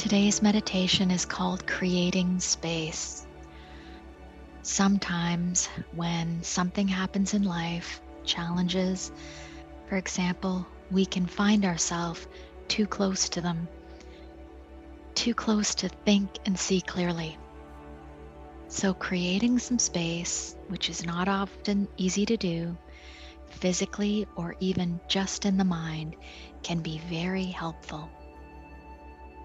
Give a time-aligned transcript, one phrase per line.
[0.00, 3.26] Today's meditation is called Creating Space.
[4.62, 9.12] Sometimes, when something happens in life, challenges,
[9.86, 12.26] for example, we can find ourselves
[12.66, 13.68] too close to them,
[15.14, 17.36] too close to think and see clearly.
[18.68, 22.74] So, creating some space, which is not often easy to do,
[23.50, 26.16] physically or even just in the mind,
[26.62, 28.08] can be very helpful.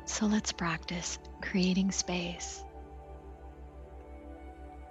[0.06, 2.63] So let's practice creating space.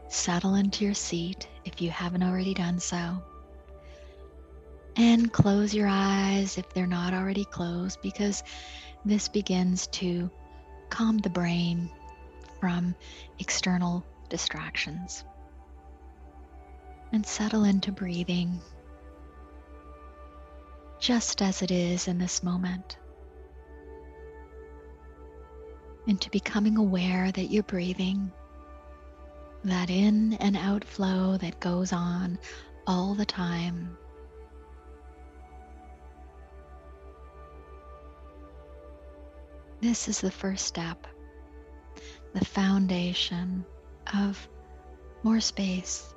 [0.09, 3.23] Settle into your seat if you haven't already done so.
[4.97, 8.43] And close your eyes if they're not already closed, because
[9.05, 10.31] this begins to
[10.91, 11.91] calm the brain
[12.61, 12.95] from
[13.39, 15.25] external distractions.
[17.13, 18.61] And settle into breathing
[20.99, 22.97] just as it is in this moment
[26.07, 28.31] into becoming aware that you're breathing,
[29.65, 32.39] that in and out flow that goes on
[32.87, 33.97] all the time.
[39.81, 41.07] This is the first step,
[42.33, 43.65] the foundation
[44.15, 44.49] of
[45.23, 46.15] more space.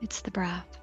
[0.00, 0.78] It's the breath.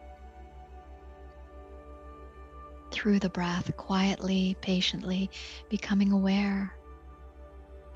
[2.91, 5.29] Through the breath, quietly, patiently
[5.69, 6.73] becoming aware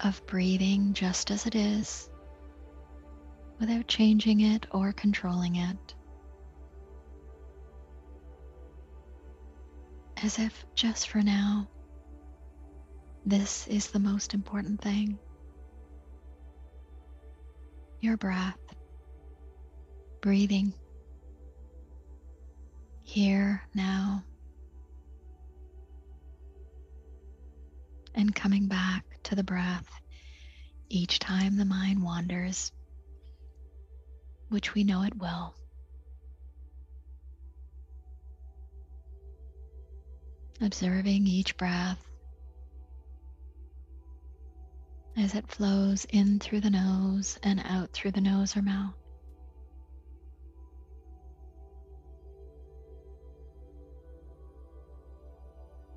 [0.03, 2.09] of breathing just as it is
[3.59, 5.95] without changing it or controlling it.
[10.23, 11.67] As if just for now,
[13.25, 15.17] this is the most important thing.
[18.01, 18.57] Your breath,
[20.21, 20.73] breathing
[23.03, 24.23] here now,
[28.15, 29.89] and coming back to the breath
[30.89, 32.71] each time the mind wanders,
[34.49, 35.53] which we know it will.
[40.61, 42.03] Observing each breath
[45.15, 48.93] as it flows in through the nose and out through the nose or mouth.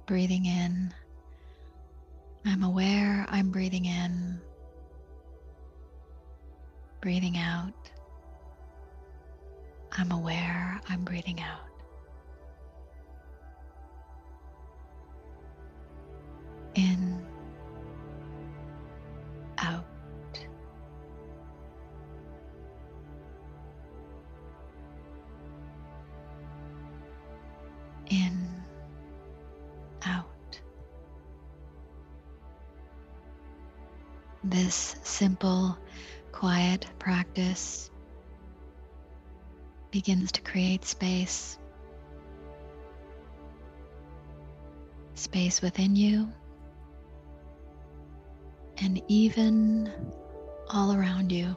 [0.06, 0.93] Breathing in
[2.45, 4.41] I'm aware I'm breathing in,
[7.01, 7.73] breathing out.
[9.93, 11.69] I'm aware I'm breathing out.
[16.75, 17.12] In,
[34.45, 35.79] This simple,
[36.33, 37.91] quiet practice
[39.93, 41.59] begins to create space.
[45.15, 46.33] Space within you
[48.79, 49.93] and even
[50.69, 51.55] all around you.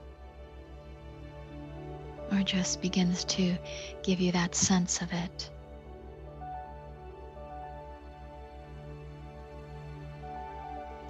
[2.32, 3.58] Or just begins to
[4.04, 5.50] give you that sense of it.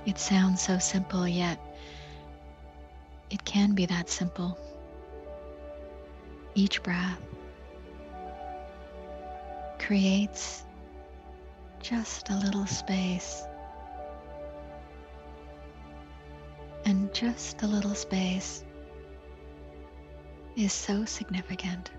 [0.06, 1.60] It sounds so simple, yet
[3.32, 4.58] it can be that simple.
[6.54, 7.20] Each breath
[9.80, 10.64] creates
[11.82, 13.44] just a little space.
[16.86, 18.64] And just a little space
[20.56, 21.90] is so significant.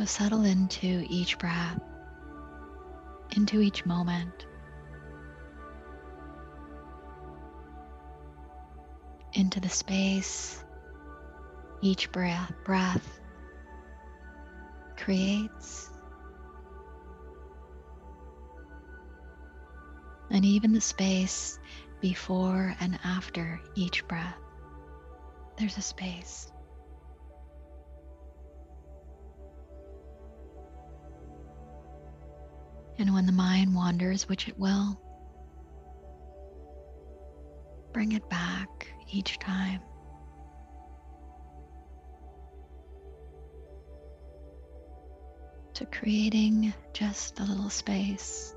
[0.00, 1.78] So settle into each breath,
[3.36, 4.46] into each moment.
[9.34, 10.64] Into the space
[11.82, 13.20] each breath breath
[14.96, 15.90] creates
[20.30, 21.58] and even the space
[22.00, 24.38] before and after each breath
[25.58, 26.50] there's a space
[33.00, 35.00] And when the mind wanders, which it will,
[37.94, 39.80] bring it back each time.
[45.72, 48.54] To creating just a little space.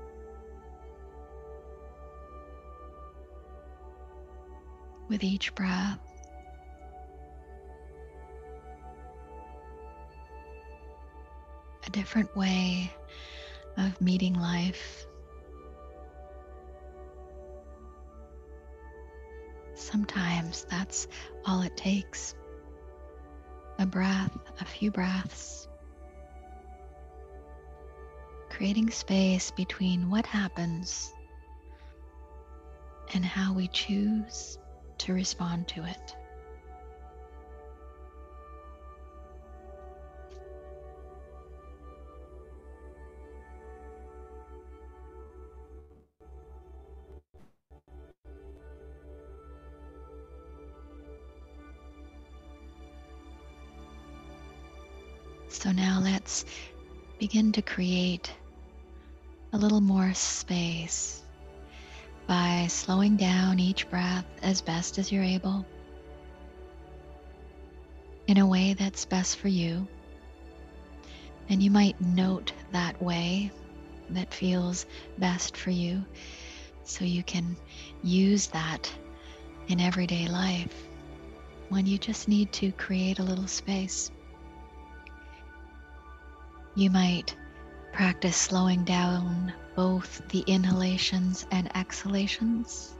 [5.08, 5.98] With each breath,
[11.86, 12.92] a different way
[13.76, 15.06] of meeting life.
[19.74, 21.08] Sometimes that's
[21.44, 22.34] all it takes
[23.78, 25.68] a breath, a few breaths,
[28.50, 31.12] creating space between what happens
[33.12, 34.58] and how we choose
[34.98, 36.16] to respond to it.
[56.24, 56.46] Let's
[57.18, 58.32] begin to create
[59.52, 61.22] a little more space
[62.26, 65.66] by slowing down each breath as best as you're able
[68.26, 69.86] in a way that's best for you.
[71.50, 73.50] And you might note that way
[74.08, 74.86] that feels
[75.18, 76.06] best for you
[76.84, 77.54] so you can
[78.02, 78.90] use that
[79.68, 80.88] in everyday life
[81.68, 84.10] when you just need to create a little space.
[86.76, 87.36] You might
[87.92, 92.92] practice slowing down both the inhalations and exhalations.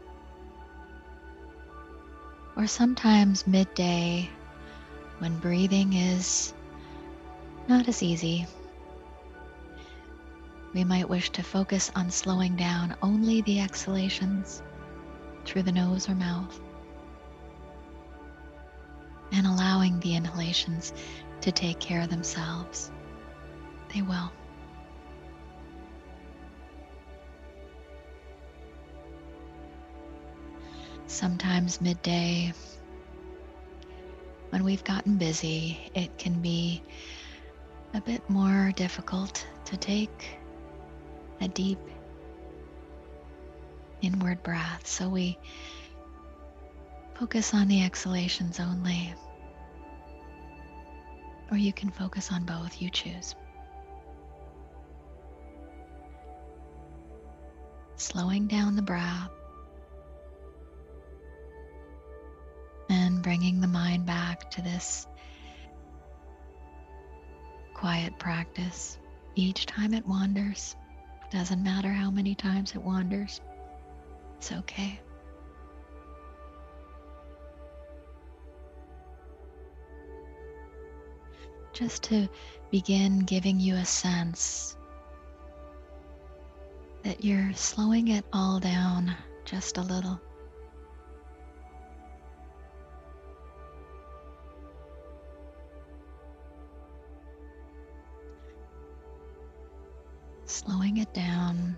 [2.56, 4.30] Or sometimes midday
[5.18, 6.54] when breathing is
[7.66, 8.46] not as easy.
[10.72, 14.62] We might wish to focus on slowing down only the exhalations
[15.44, 16.60] through the nose or mouth
[19.32, 20.92] and allowing the inhalations
[21.40, 22.92] to take care of themselves
[23.94, 24.30] they will.
[31.06, 32.52] Sometimes midday,
[34.50, 36.82] when we've gotten busy, it can be
[37.94, 40.38] a bit more difficult to take
[41.40, 41.78] a deep
[44.02, 44.86] inward breath.
[44.86, 45.38] So we
[47.14, 49.14] focus on the exhalations only.
[51.50, 53.36] Or you can focus on both, you choose.
[57.96, 59.30] Slowing down the breath
[62.88, 65.06] and bringing the mind back to this
[67.74, 68.98] quiet practice
[69.34, 70.76] each time it wanders.
[71.30, 73.40] Doesn't matter how many times it wanders,
[74.36, 75.00] it's okay.
[81.72, 82.28] Just to
[82.70, 84.76] begin giving you a sense
[87.04, 89.14] that you're slowing it all down
[89.44, 90.18] just a little.
[100.46, 101.76] Slowing it down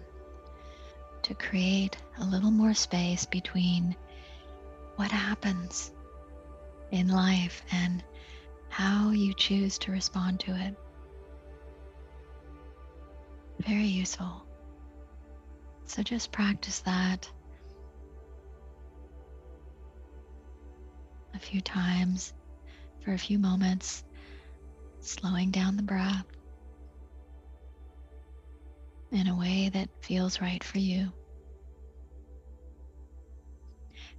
[1.23, 3.97] to create a little more space between
[4.95, 5.91] what happens
[6.93, 8.03] in life and
[8.69, 10.77] how you choose to respond to it.
[13.59, 14.46] Very useful.
[15.87, 17.31] So just practice that
[21.35, 22.35] a few times
[23.05, 24.05] for a few moments,
[25.01, 26.27] slowing down the breath
[29.13, 31.13] in a way that feels right for you.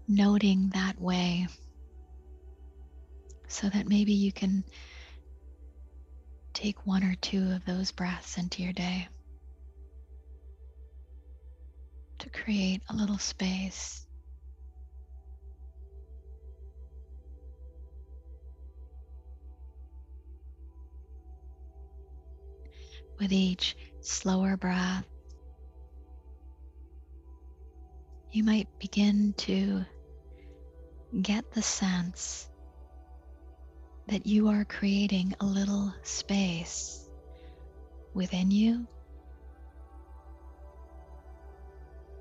[0.07, 1.47] Noting that way
[3.49, 4.63] so that maybe you can
[6.53, 9.07] take one or two of those breaths into your day.
[12.19, 14.05] To create a little space.
[23.19, 25.05] With each slower breath,
[28.31, 29.83] you might begin to
[31.21, 32.49] get the sense
[34.07, 37.09] that you are creating a little space
[38.13, 38.87] within you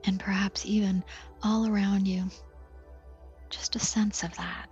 [0.07, 1.05] and perhaps even
[1.43, 2.25] all around you.
[3.51, 4.69] Just a sense of that.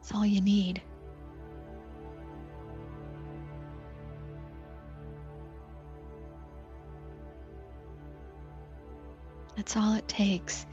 [0.00, 0.80] It's all you need.
[9.56, 10.66] That's all it takes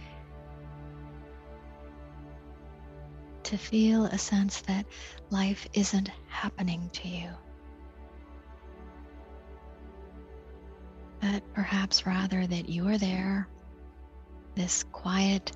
[3.43, 4.85] to feel a sense that
[5.29, 7.29] life isn't happening to you.
[11.19, 13.47] But perhaps rather that you are there
[14.55, 15.51] this quiet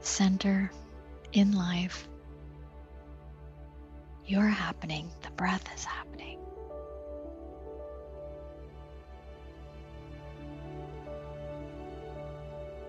[0.00, 0.70] center
[1.32, 2.08] in life.
[4.26, 6.38] You're happening, the breath is happening.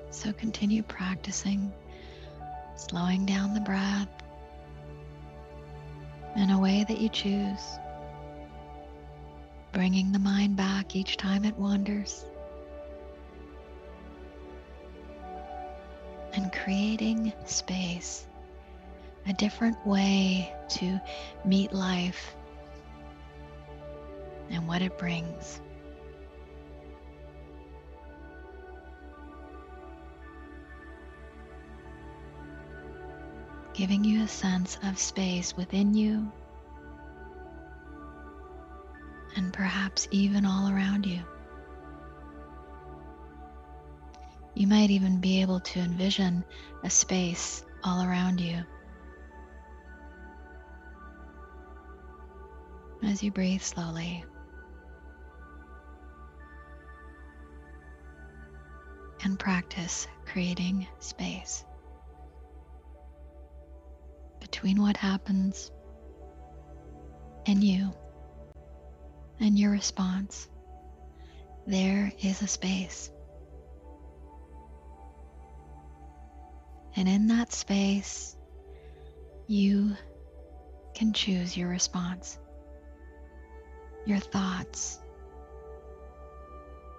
[0.09, 1.73] So continue practicing,
[2.75, 4.07] slowing down the breath
[6.35, 7.79] in a way that you choose,
[9.71, 12.25] bringing the mind back each time it wanders.
[16.63, 18.25] Creating space,
[19.27, 20.99] a different way to
[21.43, 22.35] meet life
[24.49, 25.59] and what it brings.
[33.73, 36.31] giving you a sense of space within you
[39.35, 41.19] and perhaps even all around you.
[44.55, 46.43] You might even be able to envision
[46.83, 48.63] a space all around you.
[53.03, 54.23] As you breathe slowly
[59.23, 61.65] and practice creating space
[64.39, 65.71] between what happens
[67.45, 67.91] and you
[69.39, 70.47] and your response,
[71.65, 73.11] there is a space.
[76.95, 78.37] And in that space,
[79.47, 79.95] you
[80.93, 82.39] can choose your response,
[84.05, 84.99] your thoughts,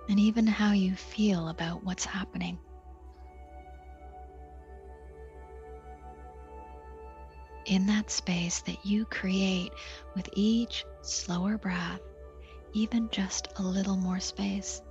[0.08, 2.58] and even how you feel about what's happening.
[7.66, 9.72] in that space that you create
[10.14, 12.00] with each slower breath,
[12.72, 14.82] even just a little more space.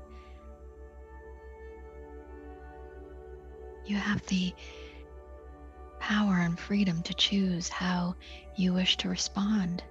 [3.86, 4.53] You have the
[6.03, 8.13] power and freedom to choose how
[8.57, 9.81] you wish to respond,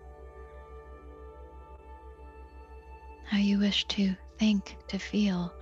[3.24, 5.54] how you wish to think, to feel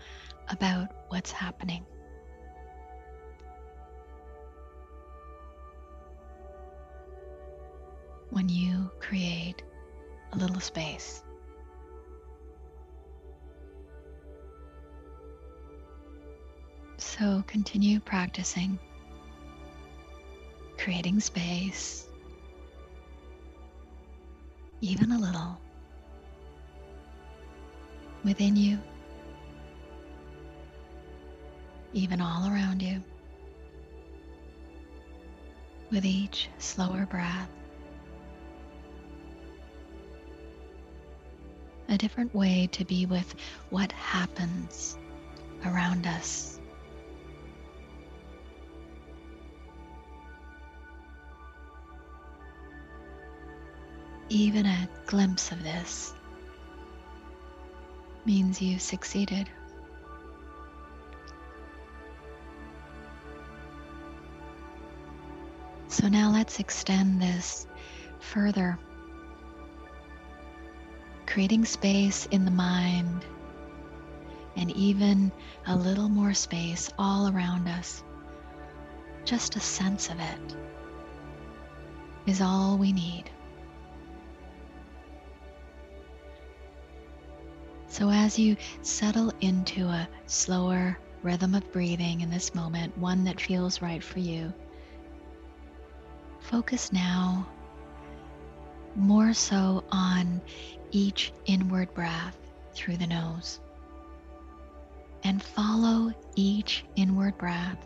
[0.49, 1.87] about what's happening.
[8.33, 9.61] when you create
[10.33, 11.21] a little space.
[16.97, 18.79] So continue practicing,
[20.83, 22.09] creating space,
[24.81, 25.61] even a little,
[28.25, 28.79] within you,
[31.93, 33.03] even all around you,
[35.91, 37.49] with each slower breath.
[41.89, 43.35] a different way to be with
[43.71, 44.97] what happens
[45.65, 46.60] around us.
[54.33, 56.15] Even a glimpse of this
[58.25, 59.51] means you've succeeded.
[65.89, 67.67] So now let's extend this
[68.21, 68.79] further
[71.27, 73.25] creating space in the mind
[74.55, 75.33] and even
[75.67, 78.05] a little more space all around us.
[79.25, 80.57] Just a sense of it
[82.27, 83.25] is all we need.
[87.91, 93.41] So, as you settle into a slower rhythm of breathing in this moment, one that
[93.41, 94.53] feels right for you,
[96.39, 97.49] focus now
[98.95, 100.41] more so on
[100.93, 102.39] each inward breath
[102.75, 103.59] through the nose.
[105.25, 107.85] And follow each inward breath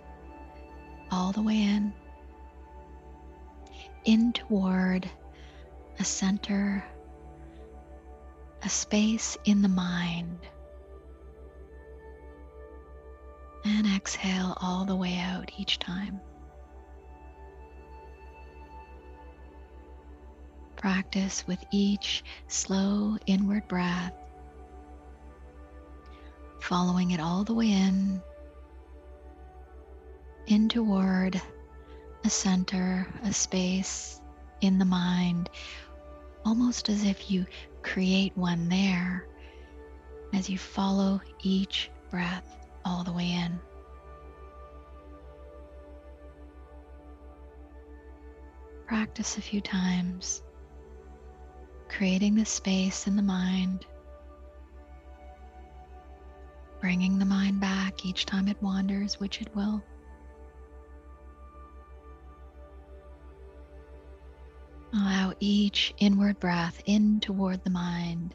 [1.10, 1.94] all the way in,
[4.04, 5.10] in toward
[5.98, 6.84] a center,
[8.64, 10.38] a space in the mind.
[13.64, 16.20] And exhale all the way out each time.
[20.84, 24.12] practice with each slow inward breath,
[26.60, 28.20] following it all the way in,
[30.46, 31.40] in toward
[32.26, 34.20] a center, a space
[34.60, 35.48] in the mind,
[36.44, 37.46] almost as if you
[37.84, 39.26] create one there
[40.32, 43.60] as you follow each breath all the way in.
[48.86, 50.42] Practice a few times
[51.88, 53.86] creating the space in the mind,
[56.80, 59.80] bringing the mind back each time it wanders, which it will.
[64.94, 68.32] Allow each inward breath in toward the mind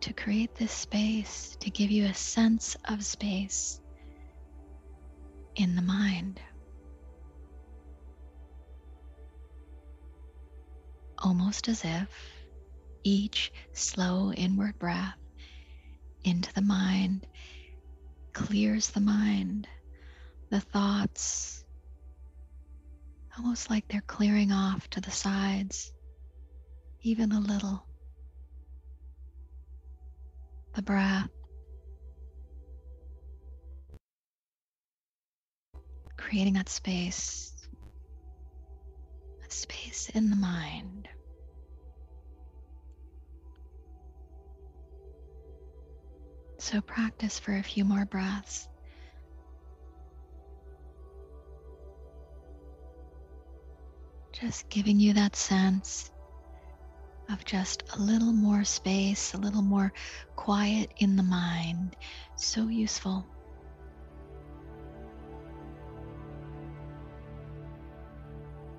[0.00, 3.80] to create this space, to give you a sense of space
[5.56, 6.40] in the mind.
[11.18, 12.08] Almost as if
[13.02, 15.18] each slow inward breath
[16.22, 17.26] into the mind
[18.34, 19.66] clears the mind,
[20.50, 21.63] the thoughts,
[23.36, 25.92] almost like they're clearing off to the sides,
[27.02, 27.84] even a little.
[30.74, 31.28] The breath,
[36.16, 37.52] creating that space,
[39.46, 41.08] a space in the mind.
[46.58, 48.68] So practice for a few more breaths.
[54.40, 56.10] Just giving you that sense
[57.30, 59.92] of just a little more space, a little more
[60.34, 61.94] quiet in the mind.
[62.36, 63.24] So useful.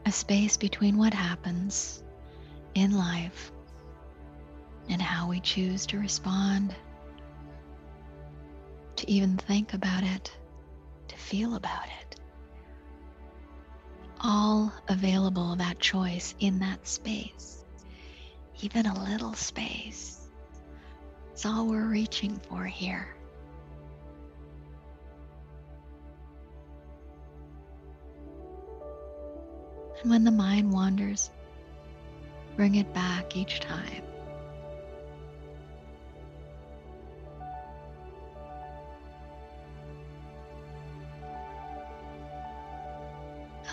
[0.06, 2.04] A space between what happens
[2.76, 3.52] in life
[4.90, 6.76] and how we choose to respond
[8.98, 10.32] to even think about it,
[11.08, 12.05] to feel about it.
[14.22, 17.64] All available, that choice in that space,
[18.62, 20.30] even a little space.
[21.32, 23.16] It's all we're reaching for here.
[30.02, 31.30] And when the mind wanders,
[32.56, 34.04] bring it back each time.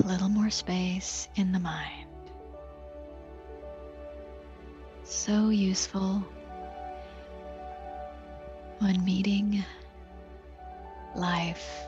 [0.02, 2.08] A little more space in the mind.
[5.04, 6.24] So useful
[8.78, 9.64] when meeting
[11.14, 11.86] life,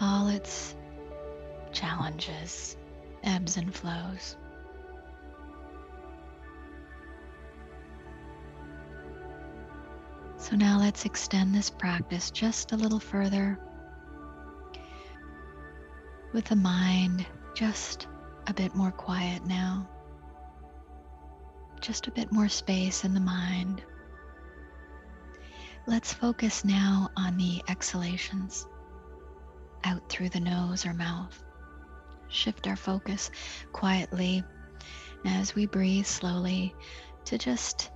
[0.00, 0.74] all its
[1.72, 2.78] challenges,
[3.22, 4.36] ebbs and flows.
[10.38, 13.58] So now let's extend this practice just a little further
[16.36, 18.08] with the mind just
[18.46, 19.88] a bit more quiet now.
[21.80, 23.82] Just a bit more space in the mind.
[25.86, 28.66] Let's focus now on the exhalations
[29.84, 31.42] out through the nose or mouth.
[32.28, 33.30] Shift our focus
[33.72, 34.44] quietly
[35.24, 36.74] as we breathe slowly
[37.24, 37.90] to just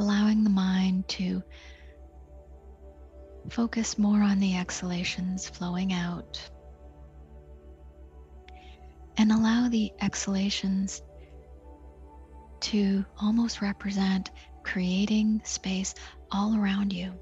[0.00, 1.44] allowing the mind to
[3.50, 6.50] focus more on the exhalations flowing out
[9.16, 11.02] and allow the exhalations
[12.60, 14.30] to almost represent
[14.62, 15.94] creating space
[16.30, 17.12] all around you.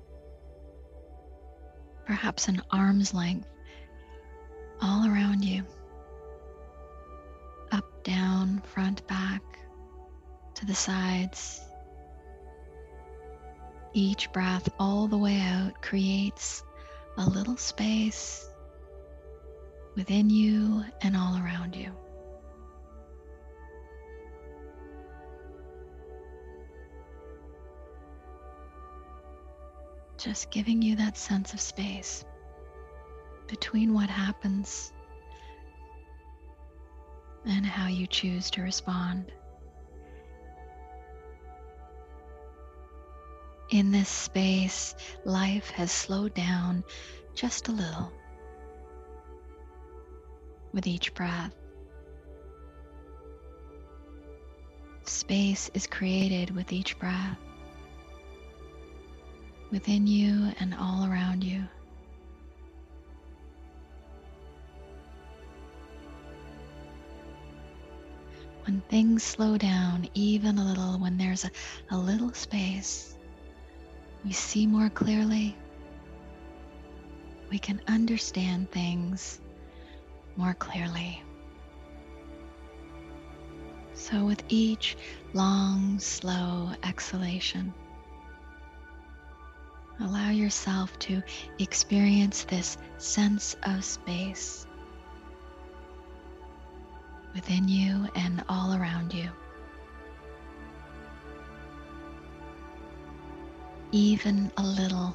[2.06, 3.48] Perhaps an arm's length
[4.80, 5.64] all around you.
[7.70, 9.42] Up, down, front, back,
[10.54, 11.60] to the sides.
[13.94, 16.62] Each breath all the way out creates
[17.18, 18.51] a little space
[19.94, 21.90] within you and all around you.
[30.16, 32.24] Just giving you that sense of space
[33.48, 34.92] between what happens
[37.44, 39.32] and how you choose to respond.
[43.70, 46.84] In this space, life has slowed down
[47.34, 48.12] just a little
[50.72, 51.54] with each breath.
[55.04, 57.38] Space is created with each breath
[59.72, 61.64] within you and all around you.
[68.66, 71.50] When things slow down, even a little, when there's a,
[71.90, 73.16] a little space,
[74.24, 75.56] we see more clearly.
[77.50, 79.40] We can understand things
[80.36, 81.22] more clearly.
[83.94, 84.96] So, with each
[85.32, 87.72] long, slow exhalation,
[90.00, 91.22] allow yourself to
[91.58, 94.66] experience this sense of space
[97.34, 99.28] within you and all around you.
[103.92, 105.14] Even a little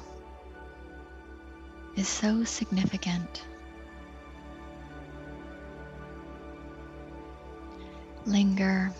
[1.96, 3.44] is so significant.
[8.28, 8.92] Linger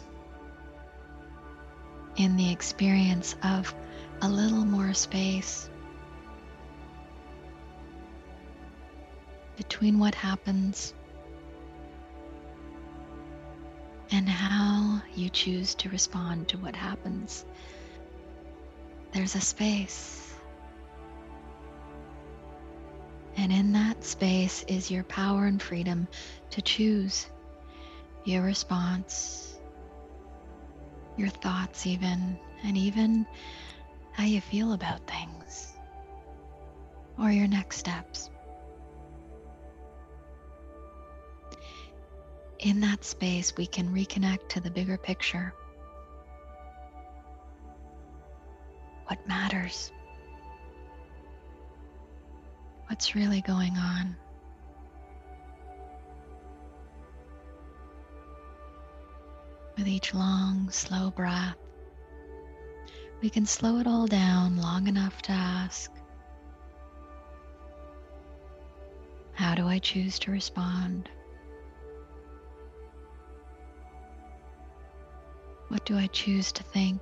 [2.16, 3.74] in the experience of
[4.22, 5.70] a little more space
[9.56, 10.94] between what happens
[14.10, 17.44] and how you choose to respond to what happens.
[19.12, 20.34] There's a space.
[23.36, 26.08] And in that space is your power and freedom
[26.50, 27.26] to choose
[28.28, 29.58] your response,
[31.16, 33.26] your thoughts, even, and even
[34.12, 35.72] how you feel about things
[37.18, 38.30] or your next steps.
[42.58, 45.54] In that space, we can reconnect to the bigger picture.
[49.06, 49.90] What matters?
[52.88, 54.16] What's really going on?
[59.88, 61.56] With each long, slow breath,
[63.22, 65.90] we can slow it all down long enough to ask
[69.32, 71.08] How do I choose to respond?
[75.68, 77.00] What do I choose to think?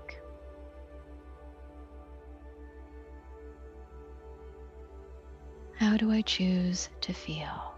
[5.75, 7.76] How do I choose to feel?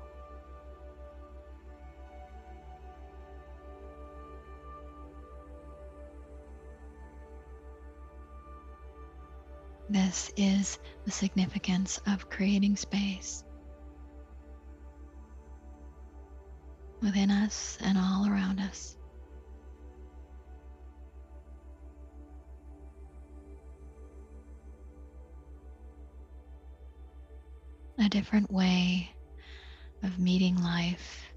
[9.91, 13.43] This is the significance of creating space
[17.01, 18.97] within us and all around us.
[27.99, 29.11] A different way
[30.03, 31.33] of meeting life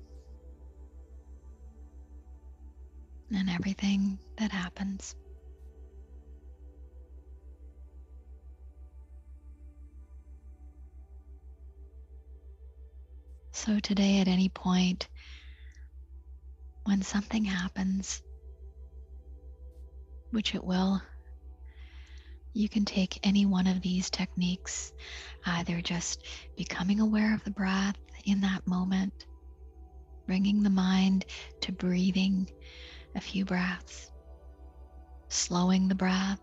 [3.33, 5.15] and everything that happens.
[13.53, 15.07] So, today, at any point
[16.85, 18.21] when something happens,
[20.31, 21.01] which it will,
[22.53, 24.93] you can take any one of these techniques,
[25.45, 26.25] either just
[26.57, 29.13] becoming aware of the breath in that moment,
[30.25, 31.25] bringing the mind
[31.61, 32.49] to breathing
[33.15, 34.11] a few breaths,
[35.29, 36.39] slowing the breath,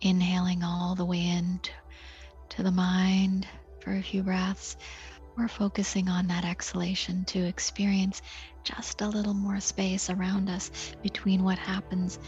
[0.00, 1.26] inhaling all the way
[2.50, 3.46] to the mind
[3.80, 4.76] for a few breaths.
[5.36, 8.20] We're focusing on that exhalation to experience
[8.64, 10.70] just a little more space around us
[11.02, 12.18] between what happens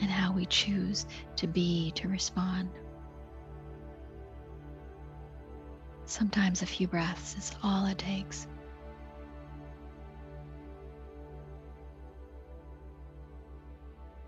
[0.00, 2.70] and how we choose to be, to respond.
[6.04, 8.46] Sometimes a few breaths is all it takes.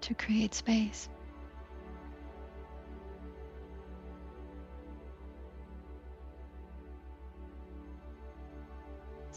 [0.03, 1.09] To create space.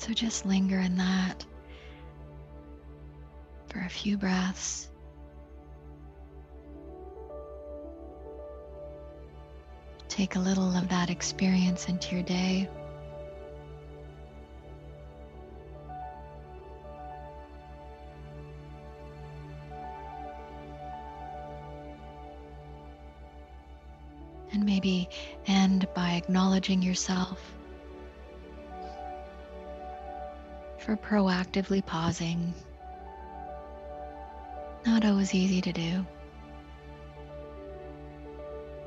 [0.05, 1.43] So just linger in that
[3.69, 4.87] for a few breaths.
[10.07, 12.69] Take a little of that experience into your day.
[24.51, 25.09] And maybe
[25.47, 27.55] end by acknowledging yourself
[30.85, 32.53] for proactively pausing.
[34.85, 36.05] Not always easy to do.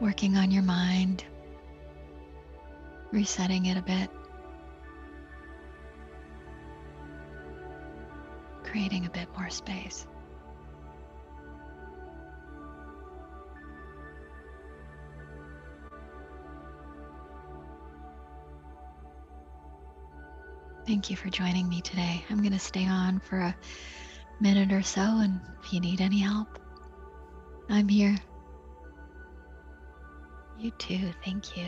[0.00, 1.24] Working on your mind,
[3.10, 4.08] resetting it a bit,
[8.62, 10.06] creating a bit more space.
[20.88, 22.24] Thank you for joining me today.
[22.30, 23.54] I'm going to stay on for a
[24.40, 26.58] minute or so, and if you need any help,
[27.68, 28.16] I'm here.
[30.58, 31.12] You too.
[31.22, 31.66] Thank you.